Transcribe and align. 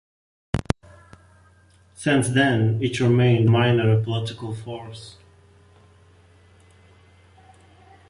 Since 1.93 2.29
then, 2.29 2.79
it 2.81 2.99
remained 2.99 3.49
a 3.49 3.51
minor 3.51 4.01
political 4.03 4.55
force. 4.55 5.17